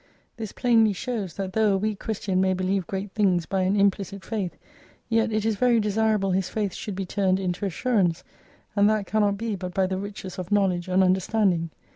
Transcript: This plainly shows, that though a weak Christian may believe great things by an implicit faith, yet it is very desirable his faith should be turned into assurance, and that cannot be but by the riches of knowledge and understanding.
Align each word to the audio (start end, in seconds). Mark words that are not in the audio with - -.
This 0.37 0.51
plainly 0.51 0.93
shows, 0.93 1.35
that 1.35 1.53
though 1.53 1.73
a 1.73 1.77
weak 1.77 1.99
Christian 1.99 2.41
may 2.41 2.55
believe 2.55 2.87
great 2.87 3.11
things 3.11 3.45
by 3.45 3.61
an 3.61 3.75
implicit 3.79 4.25
faith, 4.25 4.57
yet 5.09 5.31
it 5.31 5.45
is 5.45 5.57
very 5.57 5.79
desirable 5.79 6.31
his 6.31 6.49
faith 6.49 6.73
should 6.73 6.95
be 6.95 7.05
turned 7.05 7.39
into 7.39 7.67
assurance, 7.67 8.23
and 8.75 8.89
that 8.89 9.05
cannot 9.05 9.37
be 9.37 9.55
but 9.55 9.75
by 9.75 9.85
the 9.85 9.99
riches 9.99 10.39
of 10.39 10.51
knowledge 10.51 10.87
and 10.87 11.03
understanding. 11.03 11.69